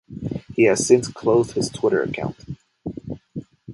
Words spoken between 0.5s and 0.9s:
He has